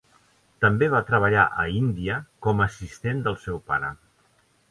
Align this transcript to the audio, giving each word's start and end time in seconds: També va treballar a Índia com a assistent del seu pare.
També 0.63 0.87
va 0.93 1.01
treballar 1.09 1.43
a 1.63 1.65
Índia 1.81 2.17
com 2.47 2.63
a 2.63 2.67
assistent 2.71 3.23
del 3.27 3.39
seu 3.47 3.63
pare. 3.71 3.93